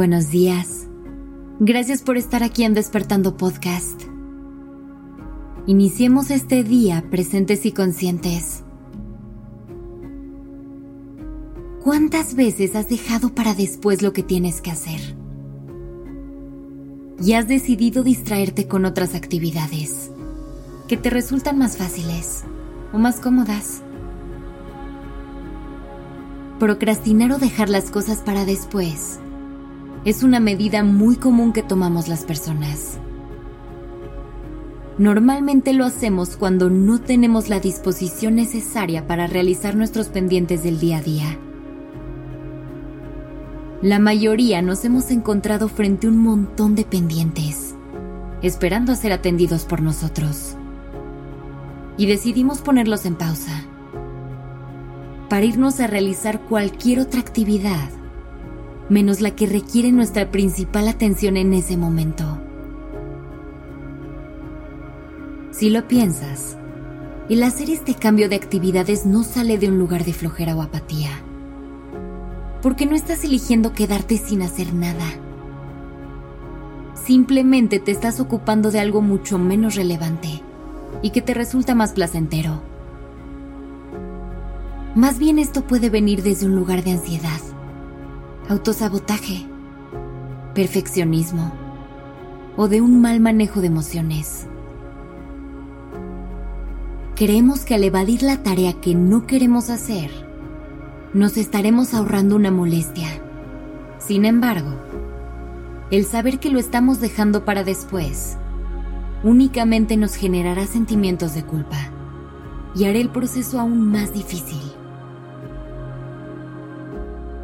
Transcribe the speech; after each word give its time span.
Buenos 0.00 0.30
días. 0.30 0.86
Gracias 1.58 2.00
por 2.00 2.16
estar 2.16 2.42
aquí 2.42 2.64
en 2.64 2.72
Despertando 2.72 3.36
Podcast. 3.36 4.04
Iniciemos 5.66 6.30
este 6.30 6.64
día 6.64 7.04
presentes 7.10 7.66
y 7.66 7.72
conscientes. 7.72 8.62
¿Cuántas 11.84 12.34
veces 12.34 12.76
has 12.76 12.88
dejado 12.88 13.34
para 13.34 13.52
después 13.52 14.00
lo 14.00 14.14
que 14.14 14.22
tienes 14.22 14.62
que 14.62 14.70
hacer? 14.70 15.00
Y 17.22 17.34
has 17.34 17.46
decidido 17.46 18.02
distraerte 18.02 18.66
con 18.66 18.86
otras 18.86 19.14
actividades 19.14 20.10
que 20.88 20.96
te 20.96 21.10
resultan 21.10 21.58
más 21.58 21.76
fáciles 21.76 22.44
o 22.94 22.98
más 22.98 23.20
cómodas. 23.20 23.82
Procrastinar 26.58 27.32
o 27.32 27.38
dejar 27.38 27.68
las 27.68 27.90
cosas 27.90 28.22
para 28.22 28.46
después 28.46 29.20
es 30.04 30.22
una 30.22 30.40
medida 30.40 30.82
muy 30.82 31.16
común 31.16 31.52
que 31.52 31.62
tomamos 31.62 32.08
las 32.08 32.24
personas. 32.24 32.98
Normalmente 34.96 35.72
lo 35.72 35.84
hacemos 35.84 36.36
cuando 36.36 36.70
no 36.70 37.00
tenemos 37.00 37.48
la 37.48 37.60
disposición 37.60 38.34
necesaria 38.34 39.06
para 39.06 39.26
realizar 39.26 39.74
nuestros 39.74 40.08
pendientes 40.08 40.62
del 40.62 40.78
día 40.78 40.98
a 40.98 41.02
día. 41.02 41.38
La 43.82 43.98
mayoría 43.98 44.60
nos 44.62 44.84
hemos 44.84 45.10
encontrado 45.10 45.68
frente 45.68 46.06
a 46.06 46.10
un 46.10 46.18
montón 46.18 46.74
de 46.74 46.84
pendientes, 46.84 47.74
esperando 48.42 48.92
a 48.92 48.96
ser 48.96 49.12
atendidos 49.12 49.64
por 49.64 49.80
nosotros. 49.80 50.56
Y 51.96 52.06
decidimos 52.06 52.60
ponerlos 52.60 53.06
en 53.06 53.14
pausa, 53.14 53.64
para 55.28 55.44
irnos 55.46 55.80
a 55.80 55.86
realizar 55.86 56.40
cualquier 56.40 57.00
otra 57.00 57.20
actividad 57.20 57.99
menos 58.90 59.20
la 59.20 59.30
que 59.30 59.46
requiere 59.46 59.92
nuestra 59.92 60.30
principal 60.30 60.88
atención 60.88 61.36
en 61.36 61.54
ese 61.54 61.76
momento. 61.76 62.24
Si 65.52 65.70
lo 65.70 65.86
piensas, 65.86 66.56
el 67.28 67.42
hacer 67.44 67.70
este 67.70 67.94
cambio 67.94 68.28
de 68.28 68.36
actividades 68.36 69.06
no 69.06 69.22
sale 69.22 69.58
de 69.58 69.68
un 69.68 69.78
lugar 69.78 70.04
de 70.04 70.12
flojera 70.12 70.56
o 70.56 70.62
apatía, 70.62 71.10
porque 72.60 72.86
no 72.86 72.96
estás 72.96 73.24
eligiendo 73.24 73.72
quedarte 73.72 74.18
sin 74.18 74.42
hacer 74.42 74.74
nada. 74.74 75.06
Simplemente 76.94 77.78
te 77.78 77.92
estás 77.92 78.20
ocupando 78.20 78.70
de 78.70 78.80
algo 78.80 79.00
mucho 79.00 79.38
menos 79.38 79.76
relevante 79.76 80.42
y 81.02 81.10
que 81.10 81.22
te 81.22 81.34
resulta 81.34 81.74
más 81.74 81.92
placentero. 81.92 82.60
Más 84.96 85.18
bien 85.18 85.38
esto 85.38 85.62
puede 85.62 85.88
venir 85.88 86.22
desde 86.22 86.46
un 86.46 86.56
lugar 86.56 86.82
de 86.82 86.92
ansiedad 86.92 87.40
autosabotaje, 88.50 89.46
perfeccionismo 90.54 91.52
o 92.56 92.66
de 92.66 92.80
un 92.80 93.00
mal 93.00 93.20
manejo 93.20 93.60
de 93.60 93.68
emociones. 93.68 94.48
Creemos 97.14 97.64
que 97.64 97.76
al 97.76 97.84
evadir 97.84 98.24
la 98.24 98.42
tarea 98.42 98.72
que 98.72 98.96
no 98.96 99.24
queremos 99.28 99.70
hacer, 99.70 100.10
nos 101.14 101.36
estaremos 101.36 101.94
ahorrando 101.94 102.34
una 102.34 102.50
molestia. 102.50 103.06
Sin 103.98 104.24
embargo, 104.24 104.74
el 105.92 106.04
saber 106.04 106.40
que 106.40 106.50
lo 106.50 106.58
estamos 106.58 107.00
dejando 107.00 107.44
para 107.44 107.62
después 107.62 108.36
únicamente 109.22 109.96
nos 109.96 110.16
generará 110.16 110.66
sentimientos 110.66 111.34
de 111.34 111.44
culpa 111.44 111.78
y 112.74 112.86
hará 112.86 112.98
el 112.98 113.10
proceso 113.10 113.60
aún 113.60 113.92
más 113.92 114.12
difícil. 114.12 114.72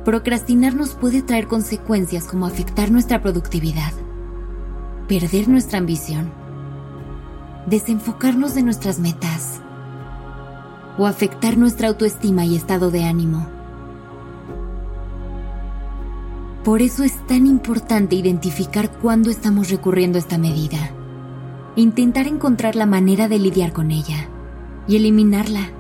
Procrastinar 0.07 0.77
nos 0.77 0.91
puede 0.91 1.21
traer 1.21 1.49
consecuencias 1.49 2.29
como 2.29 2.47
afectar 2.47 2.93
nuestra 2.93 3.21
productividad, 3.23 3.93
perder 5.09 5.49
nuestra 5.49 5.81
ambición, 5.81 6.31
desenfocarnos 7.67 8.55
de 8.55 8.63
nuestras 8.63 9.01
metas 9.01 9.61
o 10.97 11.07
afectar 11.07 11.59
nuestra 11.59 11.89
autoestima 11.89 12.45
y 12.45 12.55
estado 12.55 12.93
de 12.93 13.03
ánimo. 13.03 13.49
Por 16.63 16.83
eso 16.83 17.03
es 17.03 17.27
tan 17.27 17.45
importante 17.45 18.15
identificar 18.15 18.93
cuándo 19.01 19.29
estamos 19.29 19.71
recurriendo 19.71 20.19
a 20.19 20.21
esta 20.21 20.39
medida, 20.39 20.93
intentar 21.75 22.29
encontrar 22.29 22.77
la 22.77 22.87
manera 22.87 23.27
de 23.27 23.41
lidiar 23.41 23.73
con 23.73 23.91
ella 23.91 24.29
y 24.87 24.95
eliminarla 24.95 25.73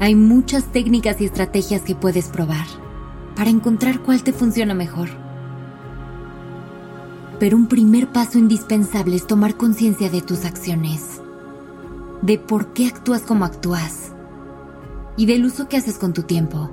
hay 0.00 0.14
muchas 0.14 0.64
técnicas 0.72 1.20
y 1.20 1.26
estrategias 1.26 1.82
que 1.82 1.94
puedes 1.94 2.28
probar 2.28 2.66
para 3.36 3.50
encontrar 3.50 4.00
cuál 4.00 4.22
te 4.22 4.32
funciona 4.32 4.72
mejor. 4.72 5.10
Pero 7.38 7.58
un 7.58 7.66
primer 7.66 8.10
paso 8.10 8.38
indispensable 8.38 9.16
es 9.16 9.26
tomar 9.26 9.56
conciencia 9.56 10.08
de 10.08 10.22
tus 10.22 10.46
acciones, 10.46 11.20
de 12.22 12.38
por 12.38 12.72
qué 12.72 12.86
actúas 12.86 13.22
como 13.22 13.44
actúas 13.44 14.12
y 15.18 15.26
del 15.26 15.44
uso 15.44 15.68
que 15.68 15.76
haces 15.76 15.98
con 15.98 16.14
tu 16.14 16.22
tiempo. 16.22 16.70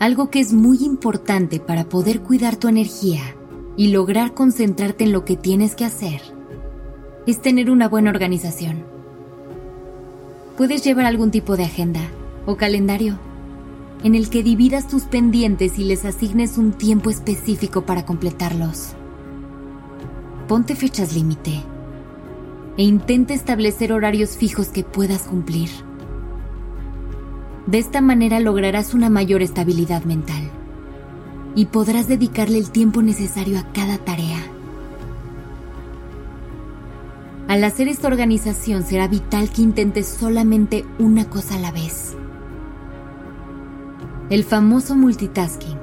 Algo 0.00 0.30
que 0.30 0.40
es 0.40 0.54
muy 0.54 0.78
importante 0.82 1.60
para 1.60 1.90
poder 1.90 2.22
cuidar 2.22 2.56
tu 2.56 2.68
energía 2.68 3.20
y 3.76 3.88
lograr 3.88 4.32
concentrarte 4.32 5.04
en 5.04 5.12
lo 5.12 5.26
que 5.26 5.36
tienes 5.36 5.74
que 5.74 5.84
hacer 5.84 6.22
es 7.26 7.42
tener 7.42 7.70
una 7.70 7.86
buena 7.86 8.08
organización 8.08 8.97
puedes 10.58 10.82
llevar 10.82 11.06
algún 11.06 11.30
tipo 11.30 11.56
de 11.56 11.62
agenda 11.62 12.00
o 12.44 12.56
calendario 12.56 13.16
en 14.02 14.16
el 14.16 14.28
que 14.28 14.42
dividas 14.42 14.88
tus 14.88 15.04
pendientes 15.04 15.78
y 15.78 15.84
les 15.84 16.04
asignes 16.04 16.58
un 16.58 16.72
tiempo 16.72 17.10
específico 17.10 17.82
para 17.86 18.04
completarlos. 18.04 18.94
Ponte 20.48 20.74
fechas 20.74 21.14
límite 21.14 21.62
e 22.76 22.82
intenta 22.82 23.34
establecer 23.34 23.92
horarios 23.92 24.36
fijos 24.36 24.68
que 24.68 24.82
puedas 24.82 25.22
cumplir. 25.22 25.68
De 27.66 27.78
esta 27.78 28.00
manera 28.00 28.40
lograrás 28.40 28.94
una 28.94 29.10
mayor 29.10 29.42
estabilidad 29.42 30.02
mental 30.04 30.50
y 31.54 31.66
podrás 31.66 32.08
dedicarle 32.08 32.58
el 32.58 32.72
tiempo 32.72 33.00
necesario 33.00 33.60
a 33.60 33.72
cada 33.72 33.98
tarea. 33.98 34.57
Al 37.48 37.64
hacer 37.64 37.88
esta 37.88 38.08
organización 38.08 38.82
será 38.82 39.08
vital 39.08 39.48
que 39.48 39.62
intentes 39.62 40.06
solamente 40.06 40.84
una 40.98 41.30
cosa 41.30 41.54
a 41.54 41.58
la 41.58 41.72
vez. 41.72 42.14
El 44.28 44.44
famoso 44.44 44.94
multitasking, 44.94 45.78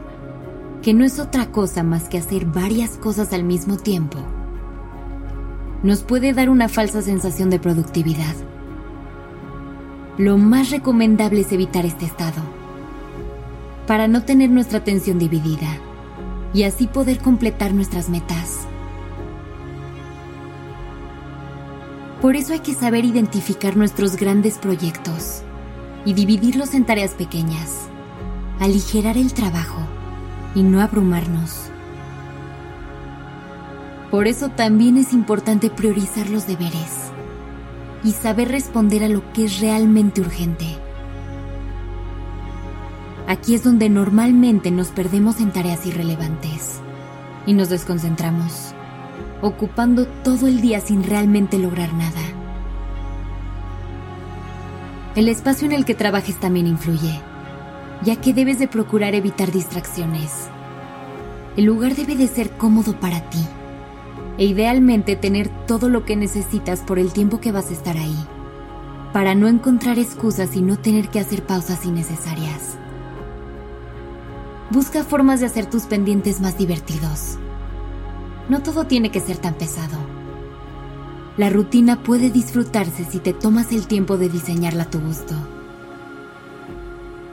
que 0.83 0.93
no 0.93 1.03
es 1.03 1.19
otra 1.19 1.47
cosa 1.51 1.81
más 1.81 2.07
que 2.07 2.19
hacer 2.19 2.45
varias 2.45 2.97
cosas 2.97 3.33
al 3.33 3.43
mismo 3.43 3.77
tiempo, 3.77 4.19
nos 5.81 6.03
puede 6.03 6.33
dar 6.33 6.51
una 6.51 6.69
falsa 6.69 7.01
sensación 7.01 7.49
de 7.49 7.57
productividad. 7.57 8.35
Lo 10.19 10.37
más 10.37 10.69
recomendable 10.69 11.41
es 11.41 11.51
evitar 11.51 11.83
este 11.83 12.05
estado, 12.05 12.43
para 13.87 14.07
no 14.07 14.21
tener 14.21 14.51
nuestra 14.51 14.77
atención 14.77 15.17
dividida 15.17 15.79
y 16.53 16.61
así 16.61 16.85
poder 16.85 17.17
completar 17.17 17.73
nuestras 17.73 18.07
metas. 18.07 18.67
Por 22.25 22.35
eso 22.35 22.53
hay 22.53 22.59
que 22.61 22.73
saber 22.73 23.05
identificar 23.05 23.77
nuestros 23.77 24.15
grandes 24.15 24.57
proyectos 24.57 25.43
y 26.05 26.15
dividirlos 26.15 26.73
en 26.73 26.83
tareas 26.83 27.11
pequeñas, 27.11 27.87
aligerar 28.59 29.15
el 29.15 29.31
trabajo 29.31 29.79
y 30.55 30.63
no 30.63 30.81
abrumarnos. 30.81 31.69
Por 34.09 34.25
eso 34.25 34.49
también 34.49 34.97
es 34.97 35.13
importante 35.13 35.69
priorizar 35.69 36.27
los 36.31 36.47
deberes 36.47 37.11
y 38.03 38.09
saber 38.13 38.47
responder 38.47 39.03
a 39.03 39.07
lo 39.07 39.31
que 39.31 39.45
es 39.45 39.59
realmente 39.59 40.21
urgente. 40.21 40.65
Aquí 43.27 43.53
es 43.53 43.63
donde 43.63 43.87
normalmente 43.87 44.71
nos 44.71 44.87
perdemos 44.87 45.39
en 45.41 45.51
tareas 45.51 45.85
irrelevantes 45.85 46.79
y 47.45 47.53
nos 47.53 47.69
desconcentramos 47.69 48.74
ocupando 49.41 50.05
todo 50.23 50.47
el 50.47 50.61
día 50.61 50.79
sin 50.79 51.03
realmente 51.03 51.59
lograr 51.59 51.93
nada. 51.93 52.21
El 55.15 55.29
espacio 55.29 55.65
en 55.65 55.71
el 55.71 55.85
que 55.85 55.95
trabajes 55.95 56.39
también 56.39 56.67
influye, 56.67 57.21
ya 58.03 58.15
que 58.17 58.33
debes 58.33 58.59
de 58.59 58.67
procurar 58.67 59.15
evitar 59.15 59.51
distracciones. 59.51 60.49
El 61.55 61.65
lugar 61.65 61.95
debe 61.95 62.15
de 62.15 62.27
ser 62.27 62.51
cómodo 62.51 62.99
para 62.99 63.21
ti 63.29 63.45
e 64.37 64.45
idealmente 64.45 65.15
tener 65.15 65.47
todo 65.65 65.87
lo 65.87 66.03
que 66.03 66.17
necesitas 66.17 66.81
por 66.81 66.99
el 66.99 67.13
tiempo 67.13 67.39
que 67.39 67.53
vas 67.53 67.69
a 67.69 67.73
estar 67.73 67.95
ahí, 67.95 68.17
para 69.13 69.35
no 69.35 69.47
encontrar 69.47 69.97
excusas 69.97 70.55
y 70.57 70.61
no 70.61 70.77
tener 70.77 71.07
que 71.07 71.21
hacer 71.21 71.43
pausas 71.43 71.85
innecesarias. 71.85 72.77
Busca 74.71 75.03
formas 75.03 75.39
de 75.39 75.45
hacer 75.45 75.67
tus 75.67 75.83
pendientes 75.83 76.41
más 76.41 76.57
divertidos 76.57 77.37
no 78.49 78.61
todo 78.61 78.85
tiene 78.85 79.11
que 79.11 79.19
ser 79.19 79.37
tan 79.37 79.55
pesado. 79.55 79.97
La 81.37 81.49
rutina 81.49 82.01
puede 82.03 82.29
disfrutarse 82.29 83.03
si 83.03 83.19
te 83.19 83.33
tomas 83.33 83.71
el 83.71 83.87
tiempo 83.87 84.17
de 84.17 84.29
diseñarla 84.29 84.83
a 84.83 84.89
tu 84.89 84.99
gusto. 84.99 85.35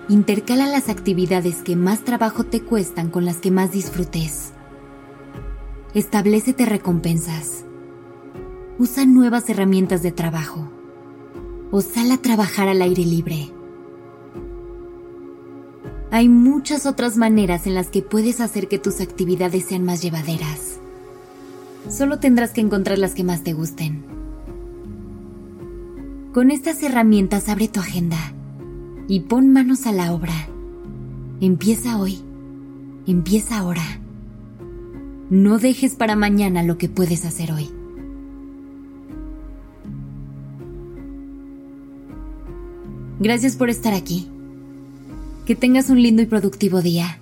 Intercala 0.08 0.66
las 0.66 0.88
actividades 0.88 1.62
que 1.62 1.76
más 1.76 2.00
trabajo 2.00 2.44
te 2.44 2.62
cuestan 2.62 3.10
con 3.10 3.24
las 3.24 3.36
que 3.36 3.52
más 3.52 3.70
disfrutes. 3.70 4.52
Establecete 5.94 6.66
recompensas. 6.66 7.64
Usa 8.78 9.06
nuevas 9.06 9.48
herramientas 9.48 10.02
de 10.02 10.10
trabajo. 10.10 10.68
O 11.70 11.80
sal 11.80 12.10
a 12.10 12.16
trabajar 12.16 12.68
al 12.68 12.82
aire 12.82 13.04
libre. 13.04 13.52
Hay 16.10 16.28
muchas 16.28 16.84
otras 16.84 17.16
maneras 17.16 17.66
en 17.66 17.74
las 17.74 17.88
que 17.88 18.02
puedes 18.02 18.40
hacer 18.40 18.68
que 18.68 18.78
tus 18.78 19.00
actividades 19.00 19.66
sean 19.66 19.84
más 19.84 20.02
llevaderas. 20.02 20.71
Solo 21.88 22.18
tendrás 22.18 22.52
que 22.52 22.60
encontrar 22.60 22.98
las 22.98 23.14
que 23.14 23.24
más 23.24 23.42
te 23.42 23.52
gusten. 23.52 24.04
Con 26.32 26.50
estas 26.50 26.82
herramientas 26.82 27.48
abre 27.48 27.68
tu 27.68 27.80
agenda 27.80 28.18
y 29.08 29.20
pon 29.20 29.52
manos 29.52 29.86
a 29.86 29.92
la 29.92 30.12
obra. 30.12 30.32
Empieza 31.40 31.98
hoy. 31.98 32.20
Empieza 33.06 33.58
ahora. 33.58 33.82
No 35.28 35.58
dejes 35.58 35.94
para 35.94 36.16
mañana 36.16 36.62
lo 36.62 36.78
que 36.78 36.88
puedes 36.88 37.24
hacer 37.24 37.52
hoy. 37.52 37.68
Gracias 43.18 43.56
por 43.56 43.70
estar 43.70 43.94
aquí. 43.94 44.28
Que 45.46 45.54
tengas 45.54 45.90
un 45.90 46.02
lindo 46.02 46.22
y 46.22 46.26
productivo 46.26 46.80
día. 46.82 47.21